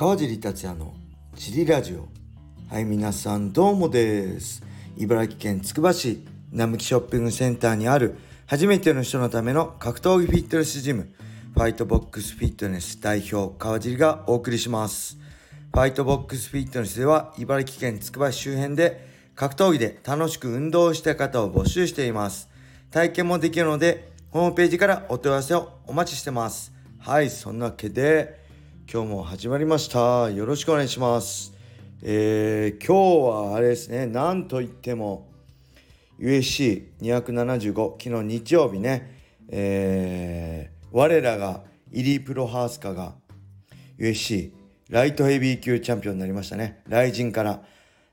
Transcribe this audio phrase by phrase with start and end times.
[0.00, 0.94] 川尻達也の
[1.36, 2.08] チリラジオ。
[2.70, 4.62] はい皆さんどうもです。
[4.96, 8.16] 茨城県つくば市並木ショッピングセンターにある
[8.46, 11.12] 初めての人のための格闘技フィットネスジム
[11.52, 15.18] ファイトボックスフィットネス代表川尻がお送りします。
[15.70, 22.48] ファイトボックスフィットネスでは茨城県つくば市周辺で格闘技で楽しく運動した方を募集しています。
[22.90, 26.72] 体験もできるのでホームページからお問い合わせをお待ちしてます。
[26.98, 28.39] はいそんなわけで
[28.92, 30.30] 今日も始まりました。
[30.30, 31.52] よろしくお願いします。
[32.02, 34.06] えー、今日はあれですね。
[34.06, 35.28] なんといっても
[36.18, 39.46] USC275 昨日日曜日ね。
[39.48, 43.14] えー、我らがイリー・プロハースカが
[43.96, 44.50] USC
[44.88, 46.82] ライトヘビー級チャンピオンになりましたね。
[46.88, 47.62] ライジンから、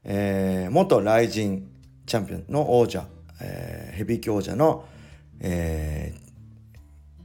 [0.03, 1.71] えー、元ライジン
[2.05, 3.07] チャンピオンの王者、
[3.41, 4.85] えー、ヘビー級王者の、
[5.39, 6.13] え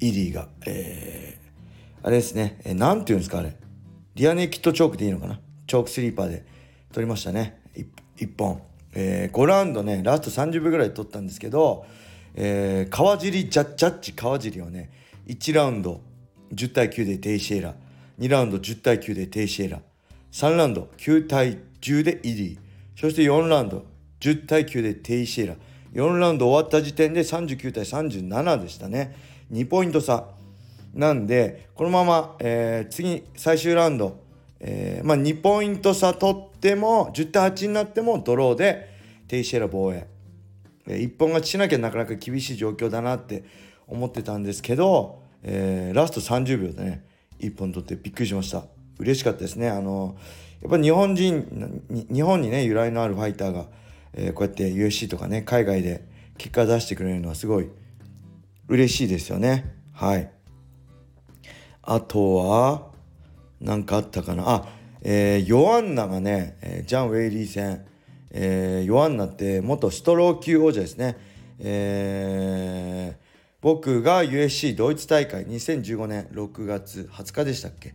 [0.00, 1.41] ー、イリーが、えー、
[2.02, 3.56] あれですね、えー、なんていうんですかあれ。
[4.14, 5.40] rear naked choke でいいのかな？
[5.66, 6.44] チョークスリーパーで
[6.92, 7.62] 取りましたね。
[8.16, 8.62] 1本。
[8.94, 11.86] えー、5ラウンドね、ラスト30秒ぐらいで取ったんですけど、
[12.34, 14.90] えー、川尻ジャッジャッジ川尻をね、
[15.28, 16.00] 1ラウンド
[16.52, 17.74] 10対9でテイシエラ。
[18.18, 19.80] 2ラウンド10対9でテイシエラ
[20.32, 22.58] 3ラウンド9対10でイリー
[22.96, 23.84] そして4ラウンド
[24.20, 25.56] 10対9でテイシエラ
[25.92, 29.16] 4ラウンド終わった時点で39対37でしたね
[29.50, 30.28] 2ポイント差
[30.94, 34.20] なんでこのまま、えー、次最終ラウンド、
[34.60, 38.90] えー、まあ、2ポイント差取っても10対8になってもドローで
[39.28, 40.06] テイシエラ防衛、
[40.86, 43.44] えー、一本勝ちしなきゃなかなか厳しい状況だなって
[43.86, 47.06] 思ってたんですけど、えー、ラスト30秒でね
[47.40, 48.64] 1本取ってびっくりしました。
[48.98, 49.68] 嬉しかったですね。
[49.68, 50.16] あの
[50.60, 53.66] やっぱ日本人日本にね由来のあるファイターが、
[54.12, 56.06] えー、こうやって USC とかね海外で
[56.38, 57.68] 結果出してくれるのはすごい
[58.68, 59.74] 嬉しいですよね。
[59.92, 60.30] はい。
[61.82, 62.86] あとは
[63.60, 64.44] 何かあったかな？
[64.46, 64.68] あ
[65.02, 67.84] えー、ヨアンナがね、えー、ジャン・ウェイリー戦、
[68.30, 71.16] えー、ヨアンナって元ストロー級王者ですね、
[71.58, 73.26] えー、
[73.60, 77.94] 僕が USC ドイツ大会2015年6月20日でしたっけ？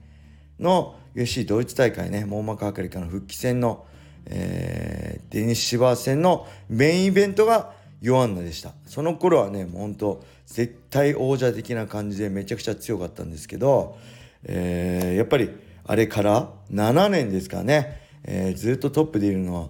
[0.60, 3.86] の USC ドイツ大会ね網膜剥離からの復帰戦の、
[4.26, 8.74] えー、デニス・シバー戦のメインイベントがヨアンナでした。
[8.86, 13.98] その頃はねもうほんと絶対王者的な感じでめちゃくちゃ強かったんですけど、
[14.44, 15.50] えー、やっぱり
[15.86, 19.70] あれから7年ですかね、えー、ずっとトップでいるのは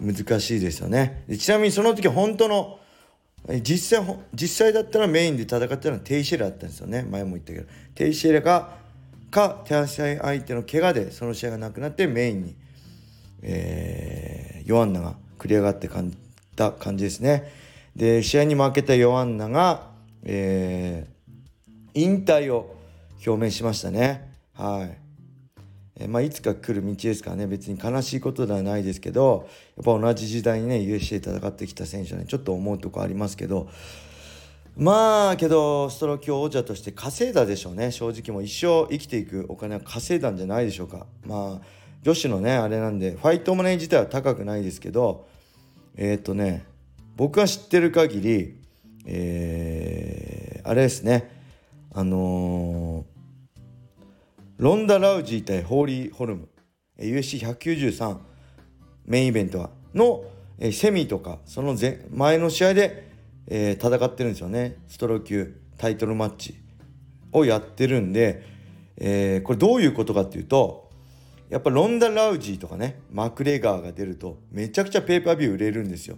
[0.00, 1.24] 難しいですよね。
[1.38, 2.78] ちなみにその時本当の
[3.62, 7.06] 実際実際だったらメインで戦ってたのはテイシェラだったんですよね。
[7.10, 7.66] 前も言ったけど。
[7.94, 8.78] テイシェラが
[9.30, 12.56] か手足相手の怪我でその試合がなくなってメインに、
[13.42, 16.16] えー、ヨアンナが繰り上がって感じ
[16.60, 17.50] た感じですね。
[17.96, 19.90] で試合に負けたヨアンナが、
[20.22, 22.76] えー、引退を
[23.26, 24.36] 表明しましたね。
[24.54, 24.98] はい。
[26.02, 27.46] えまあ、いつか来る道ですからね。
[27.46, 33.68] 別に悲しいことではないですけどやっぱ同じ時代にね USC 戦ってきた選手はねちょっと思うとこありますけど。
[34.76, 37.90] まあけどストローキ王者として稼いだでしょうね。
[37.90, 41.06] 正直もう一生生きていくお金は稼いだんじゃないでしょうか。
[41.26, 41.66] まあ
[42.02, 45.26] 女子のねあれなんでファイトマネー自体は高くないですけど
[46.00, 46.66] えっ、ー、とね
[47.16, 48.60] 僕が知ってる限り
[49.06, 51.30] えー、あれですね。
[51.92, 53.10] あのー
[54.58, 56.48] ロンダ・ラウジー対ホーリー・ホルム。
[56.98, 58.18] USC193
[59.06, 59.70] メインイベントは。
[59.94, 60.24] の
[60.70, 61.74] セミとかその
[62.10, 63.10] 前の試合で、
[63.46, 64.76] えー、戦ってるんですよね。
[64.86, 66.60] ストロー級タイトルマッチ
[67.32, 68.44] をやってるんで、
[68.98, 70.89] えー、これどういうことかっていうと
[71.50, 76.16] やっぱロンダ・ラウジーとかねマクレガーが出るとめちゃくちゃペーパービュー売れるんですよ。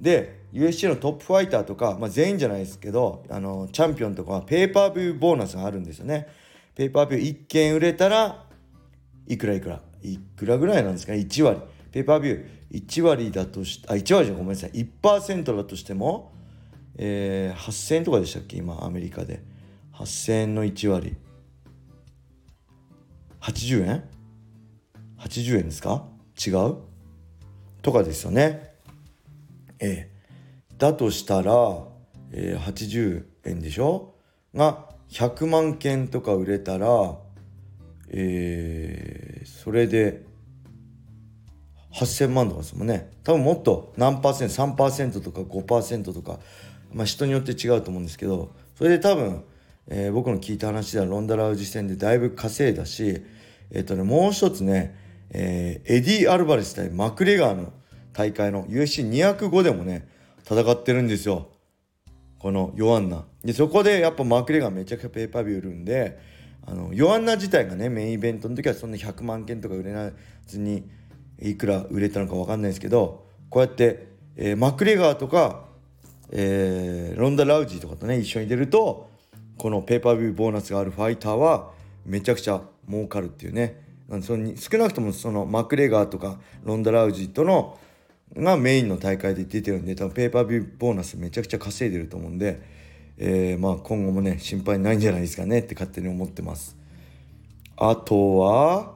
[0.00, 6.26] で USC のトップファイターとか、まあ、全員じゃないですけどあのチャンピオンとかはペーパービューボーナスがあるんですよね。
[6.74, 8.44] ペーパービュー1件売れたら
[9.26, 11.60] いくらいくらいくらぐらいなんですかね1割。
[11.92, 14.70] ペーパービュー1割だとしあ1割じゃごめんなさい。
[14.72, 16.32] 1%だとしても、
[16.96, 19.40] えー、8000円とかでしたっけ今アメリカで。
[19.94, 21.16] 8000円の1割。
[23.40, 24.15] 80円？
[25.20, 26.06] ?80 円ですか？
[26.44, 26.76] 違う？
[27.82, 28.74] とかですよね。
[29.78, 30.16] ええ。
[30.78, 31.52] だとしたら、
[32.32, 34.14] えー、80円でしょ？
[34.54, 37.16] が100万件とか売れたら、
[38.08, 40.24] えー、それで
[41.92, 43.10] 8000万とかですもんね。
[43.24, 46.38] 多分もっと何パーセント3%とか5%とか、
[46.92, 49.44] まあ、人によって違うと思うんですけどそれで多分、
[49.88, 53.22] えー、僕の聞いた話ではロンダ・ラウジ戦でだいぶ稼いだし、
[53.70, 54.94] えっ、ー、とね、もう一つね、
[55.30, 57.72] えー、エディ・アルバレス対マクレガーの
[58.12, 60.08] 大会の USC205 でもね
[60.48, 61.48] 戦ってるんですよ。
[62.38, 63.24] このヨアンナ。
[63.44, 66.18] でそこでやっぱマクレがめちゃくちゃペーパービュー売るんで
[66.66, 70.12] あのヨアンナ自体がねメインイベントの時はそんな100万件とか売れない
[70.46, 70.88] ずに
[71.40, 75.66] いくら売れたのか分かんないですけどこうやって、えー、マクレガーとか、
[76.30, 79.10] えー、ロンダ・ラウジーとかとね一緒に出ると
[79.58, 81.70] このペーパービューボーナスがあるファイターは
[82.04, 83.85] めちゃくちゃ儲かるっていうね
[84.22, 87.78] その少なくともそのマクレガーとかロンダ・ラウジーとの
[88.36, 92.60] がメインの大会で出てるんで多分ペーパービューボーナスめちゃくちゃ稼いでると思うんで、
[93.18, 96.76] えー、まあ今後もね心配ないんじゃないですかねって勝手に思ってます。
[97.76, 98.94] あとは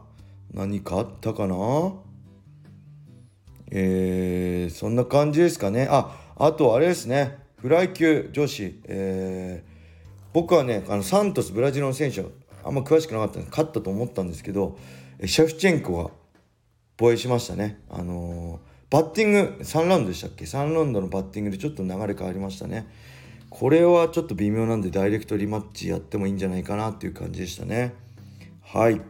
[0.52, 1.56] 何かあったかな？
[3.70, 5.86] えー、そんな感じですかね。
[5.90, 7.38] ああとあれですね。
[7.58, 9.70] フライ級女子、えー、
[10.32, 12.24] 僕はねあのサントスブラジルの選手
[12.64, 14.78] あんま詳しくなかったんで勝ったと思ったんですけど
[15.24, 16.10] シェフチェンコが
[16.96, 17.80] 防衛しましたね。
[17.90, 22.88] あのーバッティング3ラウンドでしたっけ？3ラウンドのバッティングでちょっと流れ変わりましたね。
[23.48, 27.94] これはちょっと微妙なんでダイレクトリマッチやってもいいんじゃないかなっていう感じでしたね。
[28.64, 29.00] はい。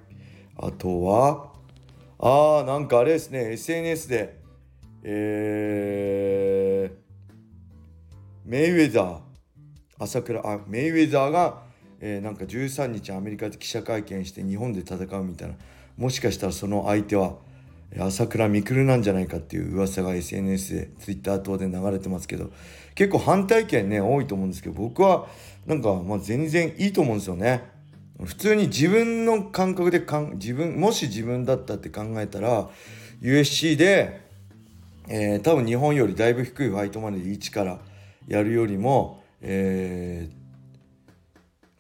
[0.59, 1.53] あとは
[2.19, 3.53] あーなんかあれですね。
[3.53, 4.39] SNS で
[5.03, 6.97] えー、
[8.45, 9.19] メイウェザー
[9.99, 11.63] 朝倉あメイウェザーが、
[12.01, 15.55] えー、なんか13日アメリカで記者会見して日本で戦うみたいな
[15.97, 17.35] もしかしたらその相手は
[17.99, 22.51] 朝倉未来なんじゃないかっていう噂が SNS で Twitter 等で流れてますけど
[22.95, 25.27] 結構反対意見ね多いと思うんですけど僕は
[25.67, 27.69] なんかまあ全然いいと思うんですよね。
[28.25, 32.69] 普通に自分の感覚でかん自分もし自分だったって考えたら
[33.23, 34.21] USC で、
[35.09, 37.79] えー、多分日本よりだいぶ低いファイトマネーで1から
[38.29, 40.40] やるよりも、えー、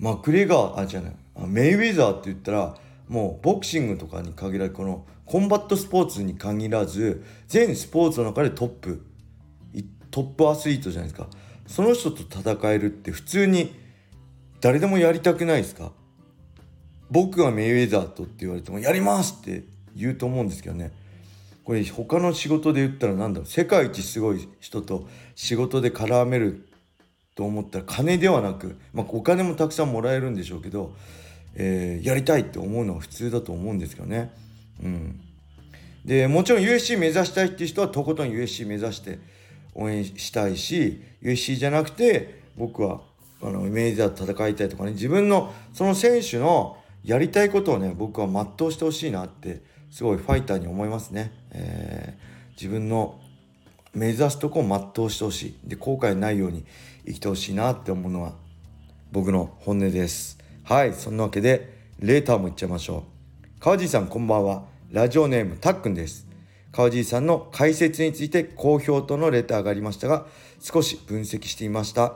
[0.00, 1.14] マクレガーあじゃない
[1.46, 2.74] メイウェザーって言ったら
[3.06, 9.04] もうボクシングとかに限らずこのコンバットスポーツに限らず全スポーツの中でトップ
[10.10, 11.28] トップアスリートじゃないですか。
[11.68, 13.72] その人と戦えるって普通に
[14.60, 15.92] 誰でもやりたくないですか？
[17.10, 19.62] 僕がメイウェザーとって言われてもやりますって
[19.94, 20.90] 言うと思うんですけどね。
[21.64, 23.48] これ他の仕事で言ったら何だろう。
[23.48, 25.06] 世界一すごい人と
[25.36, 26.66] 仕事で絡める
[27.34, 30.94] と思ったら金ではなく、まあ、お金もたくさんもらえるんでしょうけど、
[31.54, 34.30] えー、やりたいって思うのは普通だと思うんですけどね。
[34.82, 35.20] うん、
[36.04, 39.18] でもちろん USC 目指したいっていう人はとことん USC 目指して
[39.74, 43.00] 応援したいし USC じゃなくて僕は
[43.42, 51.32] あのイメージだと戦いたいとかね自分のその選手のやりたいことをね僕は全うしてほしいなってすごいファイターに思いますね。
[51.52, 53.18] えー、自分の
[53.92, 56.64] 目指すとこを全うしてほしいで後悔ないように
[57.06, 58.32] 生きてほしいなって思うのは
[59.12, 60.38] 僕の本音です。
[60.64, 63.04] はいそんなわけでレーターもいっちゃいましょ
[63.44, 63.60] う。
[63.60, 64.64] 川地さんこんばんは。
[64.90, 66.26] ラジオネームたっくんです。
[66.72, 70.26] 川地さんの解説について好評とのレターがありましたが、
[70.60, 72.14] 少し分析していました。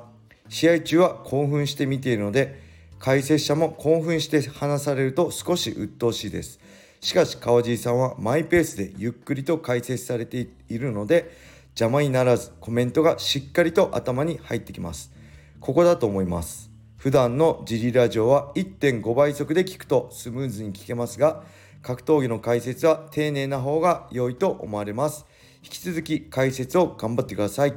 [0.48, 2.62] 試合中は興奮して見ているので、
[2.98, 6.60] 解説者も興奮して話されると少し鬱陶しいです。
[7.00, 11.30] しかし川地さんはマイペースでゆっくりと解説されているので、
[11.76, 15.12] 邪魔にならずコメントがしっかりと頭に入ってきます。
[15.58, 16.70] ここだと思います。
[16.96, 21.42] 普段のジリラジオは1.5倍速で聞くとスムーズに聞けますが、
[21.82, 25.26] 格闘技の解説は丁寧な方が良いと思われます。
[25.64, 27.74] 引き続き解説を頑張ってください。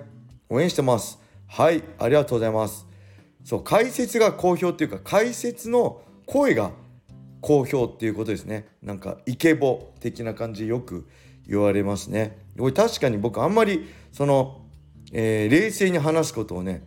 [0.48, 1.20] 応援してます。
[1.48, 2.86] はい、ありがとうございます。
[3.44, 6.70] そう、解説が好評っていうか、解説の声が
[7.42, 8.68] 好評っていうことですね。
[8.84, 11.08] なんか、イケボ的な感じよく
[11.48, 12.38] 言われますね。
[12.58, 14.62] これ確かに僕あんまり、その、
[15.14, 16.84] えー、冷静に話すことをね、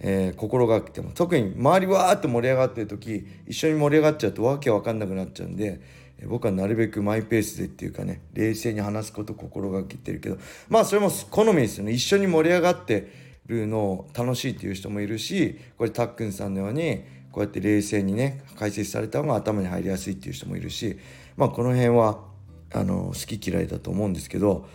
[0.00, 5.80] えー、心がけても特に周りわーって盛り上がってる時一緒に盛り上がっちゃうとわけわかんなくなっちゃうんで
[6.26, 13.10] 僕はなるべくマイペースでっていうかね冷静に話すことを心がけてるけどまあそれも好みですよね一緒に盛り上がって
[13.46, 20.98] るのを楽しいっていう人もいるしこれたっくんさんのようにこうやって冷静にね解説された方が頭に入りやすいっていう人もいるし
[21.36, 22.33] まあこの辺は
[22.74, 24.66] あの好き嫌いだと思うんですけど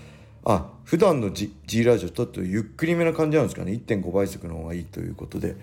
[0.45, 3.73] あ普段の G, G ラジオちょっとゆっくりめな感じなんですかね。
[3.73, 5.55] 1.5倍速の方がいいということで。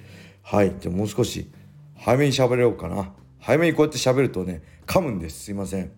[0.42, 0.74] はい。
[0.78, 1.50] じゃもう少し
[1.96, 3.12] 早めに喋ろうかな。
[3.40, 5.44] 早めにこうやって喋るとね噛むんです。
[5.44, 5.90] すいません。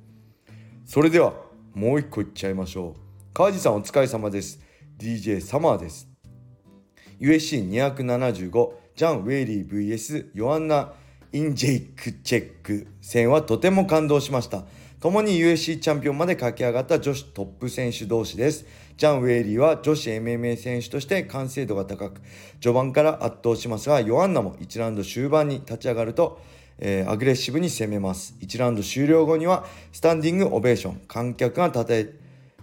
[0.86, 1.34] それでは
[1.74, 3.34] もう一個いっちゃいましょう。
[3.34, 4.60] 川地さんお疲れ様です。
[4.98, 6.08] DJ サマーです。
[7.20, 10.92] USC275 ジャン・ウェイリー VS ヨアンナ・
[11.32, 14.64] インジェイクチェック戦はとても感動しました。
[15.00, 18.66] 共に USC チャンピオンまで駆け上がった女子トップ選手同士です。
[18.96, 22.20] ジャン・ウェイリーは女子 MMA 選手として完成度が高く、
[22.60, 26.40] 序盤から圧倒しますが、ヨアンナも1ラウンド終盤に立ち上がると、
[26.78, 28.34] えー、アグレッシブに攻めます。
[28.40, 31.86] 1ラウンド終了後にはスタンディングオベーション、観客が称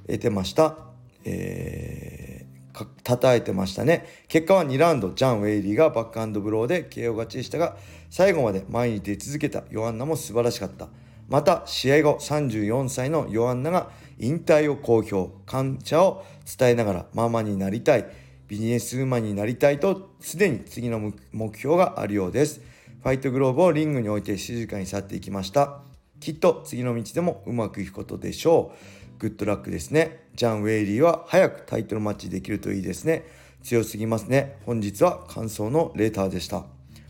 [0.08, 0.78] えてました。
[1.24, 7.78] えー、称えてましたね結果は2ラウンドジャン・ウェイリーがバックハンドブローで KO 勝ちでしたが
[8.10, 10.88] 最後まで前に出続けたヨアンナも素晴らしかった
[11.28, 13.90] また試合後34歳のヨアンナが
[14.20, 15.34] 引退を公表。
[15.46, 16.24] 感謝を
[16.58, 18.06] 伝えながらママになりたい。
[18.48, 22.62] ビジネスウーマンになりたいとすでに次の目標があるようです。
[23.02, 25.80] ファイトグローブをリングに置いて静かに去っていきました。
[26.20, 29.20] きっと次の道でもうまくいくことでしょう。
[29.20, 30.26] グッドラックですね。
[30.36, 33.26] ジャン・ウェイリーは早くタイトルマッチできるといいですね。
[33.64, 34.58] 強すぎますね。
[34.66, 36.66] 本日は感想のレーターでした。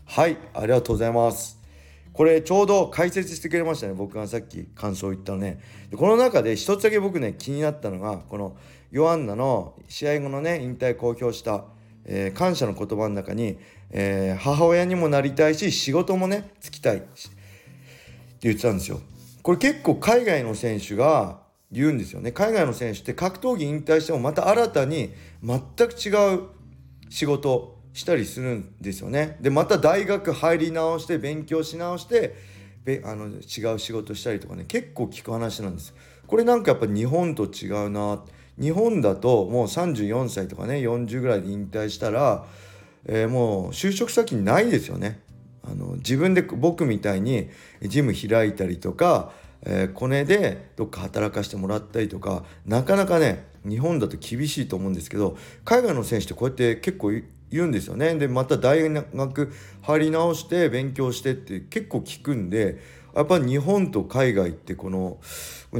[0.06, 1.55] はいありがとうございます。
[2.16, 3.92] これちょうど解説してくれましたね。
[3.92, 5.60] 僕がさっき感想を言ったのね。
[5.90, 8.56] でこの中で一つだけ僕ね気になったのがこの
[8.90, 11.64] ヨアンナの試合後のね引退公表した、
[12.06, 13.58] えー、感謝の言葉の中に、
[13.90, 16.96] えー、母親にもなりたいし仕事もねつきたい。
[16.96, 17.06] って
[18.40, 19.00] 言ってたんですよ。
[19.42, 22.32] これ結構海外の選手が言うんですよね。
[22.32, 26.44] 海外の選手って格闘技引退してもまた新たに全く違う
[27.10, 29.38] 仕事したりするんですよね。
[29.40, 32.36] でまた大学入り直して勉強し直して
[33.04, 35.94] あの違う仕事したりとかね結構聞く話なんです。
[36.26, 38.22] これなんかやっぱ日本と違うな
[38.60, 42.44] 日本だともう34歳とかね40ぐらいで引退したら、
[43.06, 45.22] えー、もう就職先ないですよね。
[45.64, 47.48] あの自分で僕みたいに
[47.80, 57.10] ジム開いたりとか、えー、コネでどっか働かしてもらったりとかなかなかね日本だと厳しいと思うんですけど海外の選手ってこうやって結構
[57.50, 58.14] 言うんですよね。
[58.16, 62.78] でまた大学入り直して勉強してって結構聞くんで
[63.14, 65.18] やっぱ日本と海外ってこの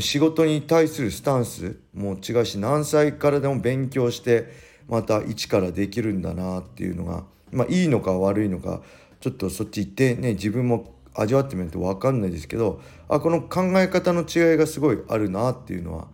[0.01, 4.51] 仕事に対するスタンスも違うし何歳からでも勉強して
[4.89, 8.81] また一からできるんだなっていうのがまあいいのか悪いのか
[9.21, 16.09] ちょっとそっち行ってね自分も味わってみると分かんないですけどあこの考え方の違いがすごいあるなっていうのは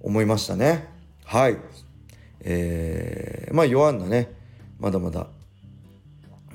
[0.00, 0.88] 思いましたね。
[1.24, 1.56] はい。
[2.40, 4.41] えー、まあ弱んだね。
[4.82, 5.28] まだまだ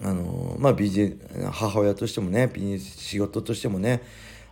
[0.03, 1.17] あのまあビジ
[1.50, 4.03] 母親としてもねビジネス仕事としてもね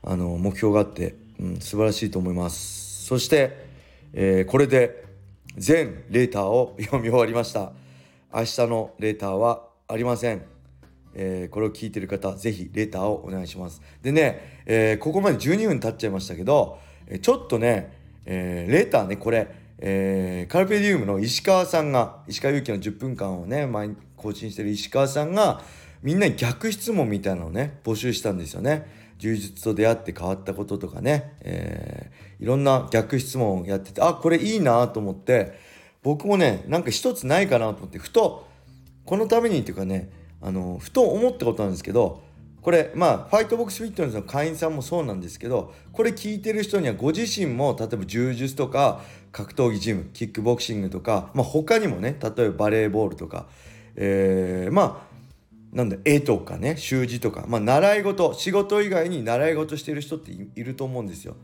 [0.01, 3.05] あの目標があって、うん、素晴らしいと思います。
[3.05, 3.67] そして、
[4.13, 5.03] えー、これで
[5.58, 7.74] 全レーターを 読み終わりました。
[8.34, 10.41] 明日のレーターはありません。
[11.13, 13.82] えー、これを聞いてる方是非レーターをお願いします。
[14.01, 16.79] でね、えー、ここまで12分経っちゃいましたけど
[17.22, 17.91] ちょっとね、
[18.25, 25.62] え、レーターねこれえー、カルペディウムの石川さんが石川祐希の10分間をね前更新してる石川さんが
[26.01, 29.05] みんなに逆質問みたいなのをね募集したんですよね。
[29.17, 35.58] 充実と出会って変わったこととかね、えー、いろんな逆質問をやっててあこれいいなと思って
[36.03, 38.46] 僕もねなんか一つないかなと思ってふと
[39.05, 40.10] このためにっていうかね
[40.41, 42.25] あのふと思ったことなんですけど
[42.65, 53.45] これまあファイトボックスフィットネスの会員さんもそうなんですけどこれ聞いてる人にはご自身も例えば柔術とか格闘技ジムキックボクシングとか、まあ、他にもね例えばバレーボールとか、
[53.95, 61.36] えー、まあなんだ絵とかね習字とか、まあ、習い事仕事以外に習い事してる人っていると思うんですよ。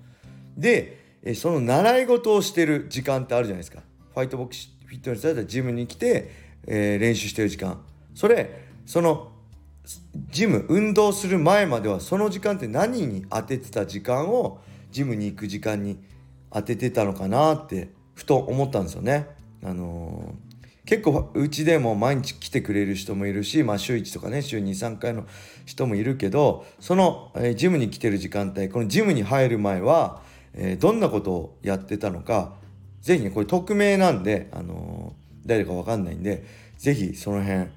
[0.57, 0.97] で
[1.35, 3.83] その習い事をしてる時間ってあるじゃないですか。
[4.15, 6.31] ファイトボックスフィットネスだったらジムに来て、
[6.65, 7.79] えー、練習してる時間。
[8.15, 9.30] それその
[10.29, 14.59] ジム運動する前まではその時間って何に当ててた時間を
[14.91, 15.97] ジムに行く時間に
[16.51, 19.27] 当ててたのかなってふと思ったんですよね。
[19.63, 25.25] あのー、結構うちでも毎日来てくれる人もいるし、まあ、週1とかね週23回の
[25.65, 30.21] 人もいるけどその、えー、ジムに来てる時間帯このジムに入る前は、
[30.53, 32.53] えー、どんなことをやってたのか
[33.01, 36.43] 是非ねこれ匿名なんで、あの誰か分かんないんで
[36.77, 37.67] 是非その辺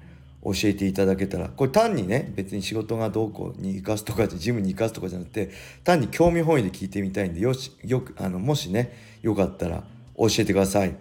[0.45, 1.49] 教えていただけたら。
[1.49, 5.51] これ単にね別に仕事がどうこうに生かすとかジムに生かすとかじゃなくて
[5.83, 9.83] 単に興味本位で聞いてみたいんでよしよくあのもしねよかったら
[10.17, 10.95] 教えてください。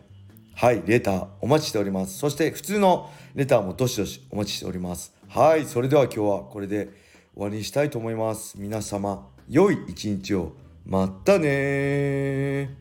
[0.55, 2.19] はいレターお待ちしております。
[2.19, 5.13] そして普通のレターもどしどしお待ちしております。
[5.29, 6.91] はいそれでは今日はこれで
[7.35, 8.59] 終わりにしたいと思います。
[8.59, 10.53] 皆様良い一日を。
[10.87, 12.77] またね